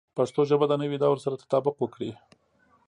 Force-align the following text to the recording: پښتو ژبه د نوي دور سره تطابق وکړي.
پښتو 0.17 0.41
ژبه 0.49 0.65
د 0.69 0.73
نوي 0.81 0.97
دور 1.03 1.17
سره 1.25 1.39
تطابق 1.41 1.75
وکړي. 1.79 2.11